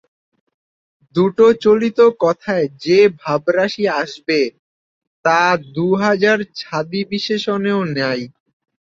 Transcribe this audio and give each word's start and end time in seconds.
দুটো 1.15 1.45
চলিত 1.63 1.99
কথায় 2.19 2.67
যে 2.83 2.99
ভাবরাশি 3.21 3.83
আসবে, 4.01 4.39
তা 5.25 5.41
দু-হাজার 5.75 6.39
ছাঁদি 6.59 7.01
বিশেষণেও 7.11 7.81
নাই। 7.95 8.21